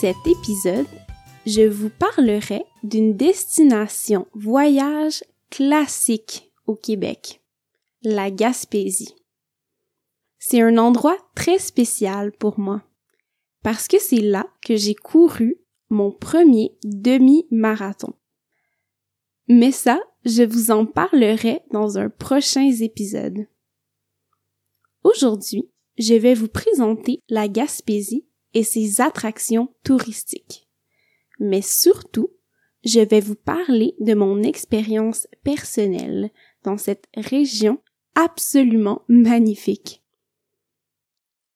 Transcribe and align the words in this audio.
Cet 0.00 0.26
épisode, 0.26 0.86
je 1.46 1.62
vous 1.62 1.88
parlerai 1.88 2.66
d'une 2.82 3.16
destination 3.16 4.26
voyage 4.34 5.24
classique 5.48 6.52
au 6.66 6.74
Québec, 6.74 7.40
la 8.02 8.30
Gaspésie. 8.30 9.14
C'est 10.38 10.60
un 10.60 10.76
endroit 10.76 11.16
très 11.34 11.58
spécial 11.58 12.32
pour 12.32 12.60
moi 12.60 12.82
parce 13.62 13.88
que 13.88 13.98
c'est 13.98 14.20
là 14.20 14.46
que 14.62 14.76
j'ai 14.76 14.94
couru 14.94 15.56
mon 15.88 16.12
premier 16.12 16.76
demi-marathon. 16.84 18.12
Mais 19.48 19.72
ça, 19.72 19.98
je 20.26 20.42
vous 20.42 20.70
en 20.72 20.84
parlerai 20.84 21.62
dans 21.72 21.96
un 21.96 22.10
prochain 22.10 22.70
épisode. 22.80 23.46
Aujourd'hui, 25.04 25.70
je 25.96 26.12
vais 26.12 26.34
vous 26.34 26.48
présenter 26.48 27.22
la 27.30 27.48
Gaspésie 27.48 28.26
et 28.56 28.64
ses 28.64 29.02
attractions 29.02 29.68
touristiques. 29.84 30.66
Mais 31.38 31.60
surtout, 31.60 32.30
je 32.86 33.00
vais 33.00 33.20
vous 33.20 33.34
parler 33.34 33.94
de 34.00 34.14
mon 34.14 34.42
expérience 34.42 35.28
personnelle 35.44 36.30
dans 36.64 36.78
cette 36.78 37.04
région 37.14 37.82
absolument 38.14 39.02
magnifique. 39.08 40.02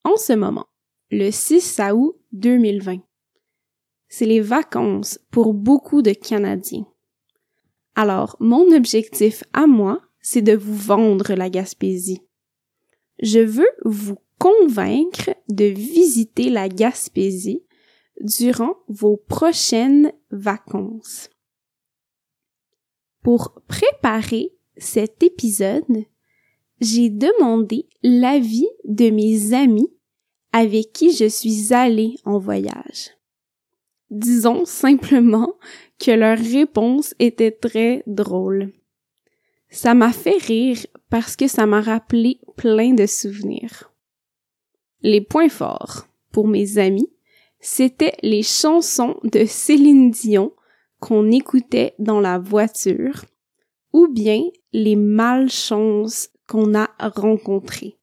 En 0.05 0.19
ce 0.19 0.35
moment, 0.35 0.67
le 1.11 1.31
6 1.31 1.81
août 1.95 2.21
2020, 2.33 2.99
c'est 4.09 4.27
les 4.27 4.43
vacances 4.43 5.21
pour 5.31 5.55
beaucoup 5.55 6.03
de 6.03 6.13
Canadiens. 6.13 6.87
Alors, 7.95 8.37
mon 8.41 8.77
objectif 8.77 9.43
à 9.55 9.67
moi, 9.67 10.03
c'est 10.21 10.43
de 10.43 10.55
vous 10.55 10.77
vendre 10.77 11.33
la 11.33 11.49
Gaspésie. 11.49 12.21
Je 13.23 13.41
veux 13.41 13.71
vous 13.87 14.19
convaincre 14.39 15.31
de 15.53 15.65
visiter 15.65 16.51
la 16.51 16.69
Gaspésie 16.69 17.63
durant 18.21 18.77
vos 18.89 19.17
prochaines 19.17 20.13
vacances. 20.31 21.31
Pour 23.23 23.61
préparer 23.69 24.53
cet 24.77 25.23
épisode, 25.23 26.05
j'ai 26.81 27.11
demandé 27.11 27.89
l'avis 28.03 28.69
de 28.85 29.11
mes 29.11 29.53
amis 29.53 29.93
avec 30.53 30.93
qui 30.93 31.13
je 31.13 31.29
suis 31.29 31.73
allée 31.73 32.17
en 32.25 32.39
voyage. 32.39 33.11
Disons 34.11 34.65
simplement 34.65 35.55
que 35.99 36.11
leur 36.11 36.39
réponse 36.39 37.15
était 37.19 37.53
très 37.53 38.03
drôle. 38.07 38.73
Ça 39.69 39.95
m'a 39.95 40.13
fait 40.13 40.39
rire 40.39 40.85
parce 41.11 41.37
que 41.37 41.47
ça 41.47 41.67
m'a 41.67 41.81
rappelé 41.81 42.41
plein 42.57 42.93
de 42.93 43.07
souvenirs. 43.07 43.90
Les 45.03 45.21
points 45.21 45.49
forts 45.49 46.07
pour 46.31 46.47
mes 46.47 46.79
amis, 46.79 47.11
c'était 47.59 48.15
les 48.23 48.43
chansons 48.43 49.17
de 49.25 49.45
Céline 49.47 50.11
Dion 50.11 50.53
qu'on 50.99 51.31
écoutait 51.31 51.95
dans 51.99 52.21
la 52.21 52.39
voiture 52.39 53.25
ou 53.93 54.09
bien 54.09 54.43
les 54.73 54.97
malchances 54.97 56.29
qu'on 56.47 56.75
a 56.75 56.91
rencontrées. 56.99 57.99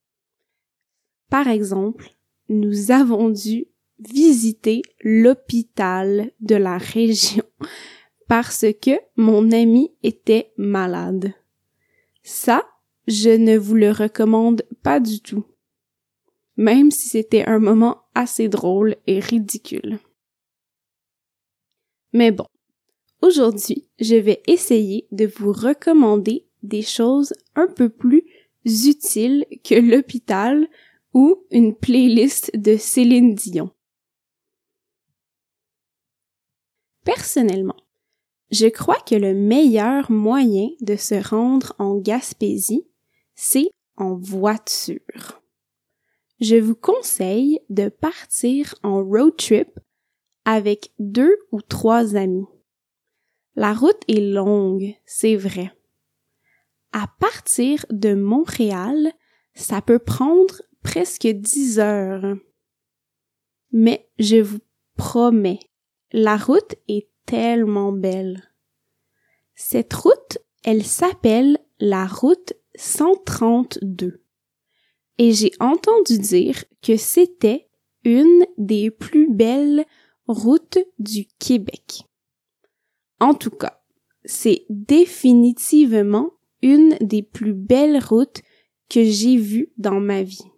Par 1.30 1.47
exemple, 1.47 2.09
nous 2.50 2.91
avons 2.91 3.29
dû 3.29 3.68
visiter 4.00 4.81
l'hôpital 5.02 6.31
de 6.40 6.56
la 6.56 6.78
région 6.78 7.44
parce 8.28 8.66
que 8.81 9.00
mon 9.16 9.52
ami 9.52 9.91
était 10.03 10.52
malade. 10.58 11.34
Ça, 12.24 12.68
je 13.08 13.29
ne 13.29 13.58
vous 13.58 13.75
le 13.75 13.91
recommande 13.91 14.64
pas 14.84 15.00
du 15.00 15.22
tout 15.22 15.46
même 16.57 16.91
si 16.91 17.07
c'était 17.07 17.45
un 17.45 17.59
moment 17.59 18.03
assez 18.16 18.50
drôle 18.50 18.95
et 19.06 19.19
ridicule. 19.19 20.00
Mais 22.13 22.31
bon, 22.31 22.47
aujourd'hui, 23.22 23.88
je 24.00 24.16
vais 24.16 24.41
essayer 24.47 25.07
de 25.12 25.28
vous 25.28 25.51
recommander 25.51 26.47
des 26.63 26.81
choses 26.81 27.34
un 27.56 27.67
peu 27.67 27.90
plus 27.90 28.23
utiles 28.66 29.46
que 29.63 29.75
l'hôpital 29.75 30.67
ou 31.13 31.46
une 31.51 31.75
playlist 31.75 32.51
de 32.56 32.75
Céline 32.75 33.35
Dion. 33.35 33.72
Personnellement, 37.06 37.78
je 38.51 38.67
crois 38.67 39.00
que 39.00 39.16
le 39.16 39.34
meilleur 39.34 40.12
moyen 40.12 40.69
de 40.81 40.96
se 40.96 41.16
rendre 41.16 41.73
en 41.79 41.97
Gaspésie, 41.97 42.85
c'est 43.35 43.69
en 43.96 44.16
voiture 44.16 45.41
je 46.40 46.56
vous 46.56 46.75
conseille 46.75 47.59
de 47.70 47.90
partir 47.90 48.75
en 48.84 49.03
road 49.03 49.36
trip 49.38 49.80
avec 50.46 50.92
deux 51.00 51.36
ou 51.52 51.62
trois 51.62 52.16
amis. 52.16 52.48
La 53.56 53.74
route 53.74 54.02
est 54.08 54.22
longue, 54.22 54.96
c'est 55.06 55.36
vrai. 55.36 55.74
À 56.94 57.08
partir 57.20 57.86
de 57.90 58.14
Montréal, 58.14 59.12
ça 59.56 59.81
peut 59.81 60.00
prendre 60.00 60.62
presque 60.84 61.28
dix 61.28 61.80
heures. 61.80 62.38
Mais 63.72 64.09
je 64.20 64.38
vous 64.38 64.59
promets, 64.96 65.59
la 66.12 66.38
route 66.38 66.76
est 66.88 67.09
tellement 67.26 67.92
belle. 67.92 68.53
Cette 69.56 69.94
route, 69.94 70.38
elle 70.64 70.86
s'appelle 70.86 71.58
la 71.80 72.06
route 72.06 72.53
132 72.76 74.24
et 75.17 75.33
j'ai 75.33 75.51
entendu 75.59 76.19
dire 76.19 76.63
que 76.81 76.97
c'était 76.97 77.69
une 78.03 78.45
des 78.57 78.91
plus 78.91 79.29
belles 79.29 79.85
routes 80.28 80.79
du 81.00 81.25
Québec. 81.39 82.03
En 83.19 83.33
tout 83.33 83.50
cas, 83.51 83.81
c'est 84.25 84.66
définitivement 84.69 86.31
une 86.61 86.97
des 87.01 87.23
plus 87.23 87.53
belles 87.53 88.03
routes 88.03 88.41
que 88.89 89.03
j'ai 89.03 89.38
vues 89.38 89.72
dans 89.78 90.00
ma 90.00 90.23
vie. 90.23 90.51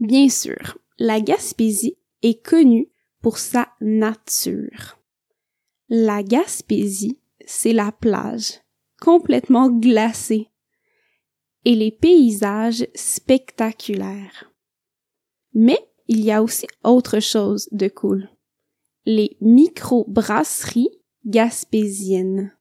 Bien 0.00 0.28
sûr, 0.28 0.78
la 0.98 1.20
Gaspésie 1.20 1.96
est 2.22 2.44
connue 2.44 2.88
pour 3.20 3.38
sa 3.38 3.68
nature. 3.80 4.98
La 5.88 6.22
Gaspésie, 6.22 7.20
c'est 7.46 7.72
la 7.72 7.92
plage, 7.92 8.60
complètement 9.00 9.70
glacée, 9.70 10.50
et 11.68 11.74
les 11.74 11.90
paysages 11.90 12.88
spectaculaires. 12.94 14.50
Mais 15.52 15.78
il 16.06 16.24
y 16.24 16.32
a 16.32 16.42
aussi 16.42 16.66
autre 16.82 17.20
chose 17.20 17.68
de 17.72 17.88
cool. 17.88 18.30
Les 19.04 19.36
micro-brasseries 19.42 20.88
gaspésiennes. 21.26 22.56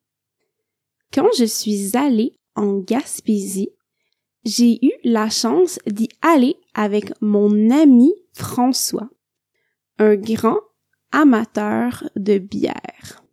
Quand 1.13 1.29
je 1.37 1.45
suis 1.45 1.95
allée 1.95 2.37
en 2.55 2.79
Gaspésie, 2.79 3.69
j'ai 4.43 4.85
eu 4.85 4.91
la 5.05 5.29
chance 5.29 5.79
d'y 5.87 6.09
aller 6.21 6.57
avec 6.73 7.13
mon 7.21 7.69
ami 7.69 8.13
François, 8.33 9.09
un 9.99 10.17
grand 10.17 10.59
amateur 11.13 12.09
de 12.17 12.39
bière. 12.39 13.23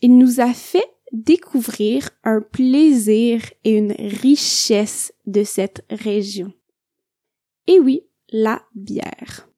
Il 0.00 0.18
nous 0.18 0.40
a 0.40 0.52
fait 0.52 0.95
découvrir 1.24 2.10
un 2.24 2.40
plaisir 2.40 3.42
et 3.64 3.76
une 3.76 3.92
richesse 3.92 5.12
de 5.26 5.44
cette 5.44 5.84
région. 5.90 6.52
Et 7.66 7.80
oui, 7.80 8.02
la 8.30 8.62
bière. 8.74 9.48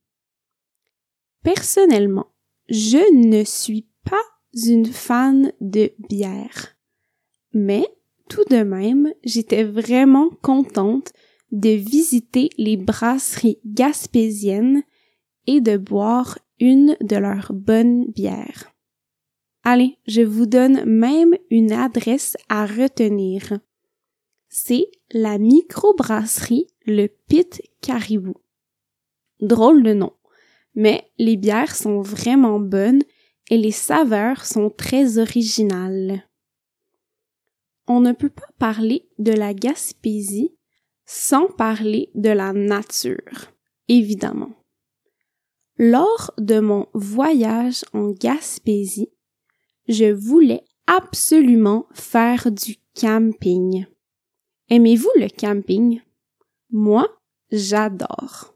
Personnellement, 1.42 2.32
je 2.68 3.12
ne 3.14 3.44
suis 3.44 3.88
pas 4.04 4.22
une 4.66 4.86
fan 4.86 5.52
de 5.60 5.92
bière. 6.08 6.76
Mais 7.52 7.86
tout 8.28 8.44
de 8.50 8.62
même, 8.62 9.12
j'étais 9.24 9.64
vraiment 9.64 10.30
contente 10.42 11.12
de 11.50 11.70
visiter 11.70 12.50
les 12.58 12.76
brasseries 12.76 13.58
gaspésiennes 13.64 14.82
et 15.46 15.60
de 15.60 15.76
boire 15.76 16.38
une 16.60 16.96
de 17.00 17.16
leurs 17.16 17.52
bonnes 17.52 18.10
bières. 18.10 18.70
Allez, 19.64 19.98
je 20.06 20.22
vous 20.22 20.46
donne 20.46 20.84
même 20.84 21.34
une 21.50 21.72
adresse 21.72 22.36
à 22.48 22.66
retenir. 22.66 23.58
C'est 24.48 24.90
la 25.12 25.38
microbrasserie 25.38 26.68
le 26.86 27.06
Pit 27.06 27.62
Caribou. 27.82 28.34
Drôle 29.40 29.82
de 29.82 29.92
nom, 29.92 30.12
mais 30.74 31.10
les 31.18 31.36
bières 31.36 31.74
sont 31.74 32.00
vraiment 32.00 32.58
bonnes 32.58 33.02
et 33.50 33.58
les 33.58 33.72
saveurs 33.72 34.46
sont 34.46 34.70
très 34.70 35.18
originales. 35.18 36.24
On 37.86 38.00
ne 38.00 38.12
peut 38.12 38.30
pas 38.30 38.48
parler 38.58 39.08
de 39.18 39.32
la 39.32 39.54
Gaspésie 39.54 40.54
sans 41.06 41.46
parler 41.46 42.10
de 42.14 42.28
la 42.28 42.52
nature, 42.52 43.52
évidemment. 43.88 44.52
Lors 45.78 46.32
de 46.38 46.60
mon 46.60 46.86
voyage 46.92 47.84
en 47.94 48.10
Gaspésie, 48.10 49.10
je 49.88 50.12
voulais 50.12 50.64
absolument 50.86 51.86
faire 51.92 52.50
du 52.52 52.76
camping. 52.94 53.86
Aimez-vous 54.68 55.10
le 55.16 55.28
camping? 55.28 56.00
Moi, 56.70 57.08
j'adore. 57.50 58.54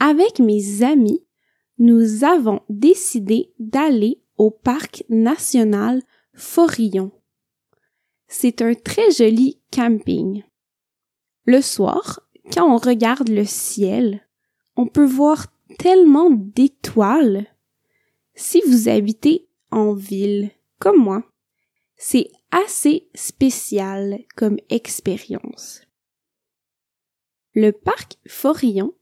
Avec 0.00 0.40
mes 0.40 0.82
amis, 0.82 1.24
nous 1.78 2.24
avons 2.24 2.60
décidé 2.68 3.52
d'aller 3.58 4.22
au 4.36 4.50
parc 4.50 5.04
national 5.08 6.02
Forillon. 6.34 7.12
C'est 8.28 8.60
un 8.60 8.74
très 8.74 9.10
joli 9.10 9.60
camping. 9.70 10.42
Le 11.44 11.62
soir, 11.62 12.20
quand 12.52 12.68
on 12.68 12.76
regarde 12.76 13.28
le 13.28 13.44
ciel, 13.44 14.26
on 14.74 14.86
peut 14.86 15.06
voir 15.06 15.46
tellement 15.78 16.30
d'étoiles. 16.30 17.46
Si 18.34 18.60
vous 18.66 18.88
habitez 18.88 19.45
en 19.70 19.94
ville, 19.94 20.50
comme 20.78 21.02
moi, 21.02 21.24
c'est 21.96 22.28
assez 22.50 23.08
spécial 23.14 24.18
comme 24.36 24.58
expérience. 24.68 25.82
Le 27.54 27.72
parc 27.72 28.16
Forillon, 28.26 28.94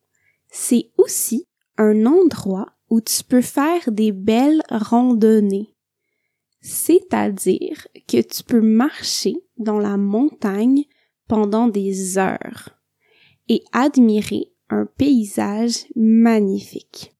c'est 0.49 0.93
aussi 0.96 1.46
un 1.76 2.06
endroit 2.06 2.72
où 2.88 3.00
tu 3.00 3.25
peux 3.25 3.43
faire 3.43 3.90
des 3.90 4.12
belles 4.12 4.62
randonnées. 4.70 5.75
C'est-à-dire 6.61 7.88
que 8.06 8.22
tu 8.22 8.44
peux 8.44 8.61
marcher 8.61 9.34
dans 9.58 9.78
la 9.78 9.96
montagne 9.96 10.84
pendant 11.26 11.69
des 11.69 12.16
heures 12.16 12.70
et 13.49 13.64
admirer 13.72 14.52
un 14.70 14.87
paysage 14.87 15.87
magnifique. 15.96 17.14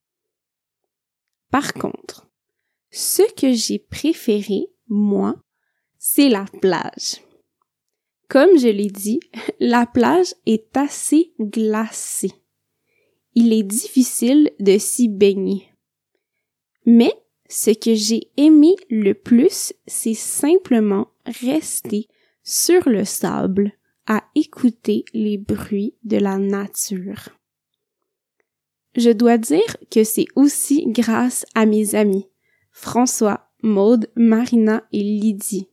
Par 1.51 1.75
contre, 1.75 2.31
ce 2.95 3.23
que 3.35 3.53
j'ai 3.53 3.81
préféré, 3.81 4.69
moi, 4.87 5.35
c'est 5.99 6.29
la 6.29 6.45
plage. 6.63 7.21
Comme 8.29 8.57
je 8.57 8.69
l'ai 8.69 8.87
dit, 8.87 9.19
la 9.61 9.85
plage 9.85 10.33
est 10.47 10.77
assez 10.77 11.33
glacée. 11.41 12.31
Il 13.35 13.53
est 13.53 13.65
difficile 13.65 14.53
de 14.61 14.79
s'y 14.79 15.09
baigner. 15.09 15.69
Mais 16.87 17.13
ce 17.49 17.71
que 17.71 17.95
j'ai 17.95 18.31
aimé 18.37 18.77
le 18.89 19.13
plus, 19.15 19.73
c'est 19.89 20.15
simplement 20.15 21.09
rester 21.27 22.07
sur 22.45 22.89
le 22.89 23.05
sable 23.05 23.73
à 24.07 24.23
écouter 24.37 25.05
les 25.13 25.37
bruits 25.37 25.97
de 26.05 26.19
la 26.19 26.39
nature. 26.39 27.31
Je 28.97 29.11
dois 29.11 29.39
dire 29.39 29.77
que 29.91 30.05
c'est 30.05 30.27
aussi 30.37 30.85
grâce 30.87 31.45
à 31.57 31.67
mes 31.67 31.97
amis, 31.97 32.29
François, 32.75 33.49
Maude, 33.63 34.11
Marina 34.17 34.83
et 34.93 35.03
Lydie, 35.03 35.69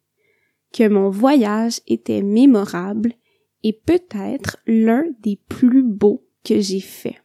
que 0.72 0.88
mon 0.88 1.10
voyage 1.10 1.82
était 1.88 2.22
mémorable 2.22 3.16
et 3.64 3.74
peut-être 3.74 4.58
l'un 4.68 5.04
des 5.20 5.38
plus 5.50 5.84
beaux 5.84 6.24
que 6.46 6.62
j'ai 6.62 6.80
fait. 6.80 7.18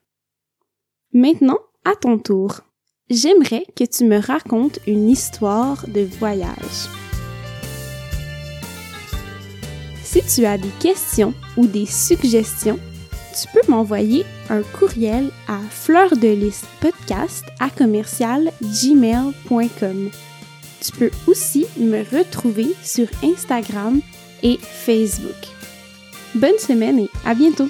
Maintenant, 1.12 1.58
à 1.84 1.94
ton 1.94 2.18
tour, 2.18 2.62
j'aimerais 3.10 3.66
que 3.76 3.84
tu 3.84 4.04
me 4.04 4.18
racontes 4.18 4.80
une 4.86 5.10
histoire 5.10 5.86
de 5.86 6.00
voyage. 6.00 6.88
Si 10.02 10.22
tu 10.22 10.46
as 10.46 10.56
des 10.56 10.72
questions 10.80 11.34
ou 11.58 11.66
des 11.66 11.86
suggestions, 11.86 12.78
tu 13.40 13.48
peux 13.48 13.70
m'envoyer 13.70 14.24
un 14.48 14.62
courriel 14.62 15.30
à 15.48 15.58
podcast 16.80 17.44
à. 19.48 20.10
Tu 20.80 20.92
peux 20.92 21.10
aussi 21.26 21.66
me 21.78 22.02
retrouver 22.16 22.68
sur 22.82 23.08
Instagram 23.22 24.00
et 24.42 24.58
Facebook. 24.58 25.48
Bonne 26.34 26.58
semaine 26.58 26.98
et 26.98 27.10
à 27.24 27.34
bientôt! 27.34 27.68